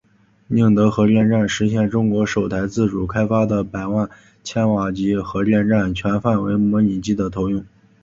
[0.47, 4.09] 宁德核电站实现中国首台自主开发的百万
[4.43, 7.63] 千瓦级核电站全范围模拟机的投用。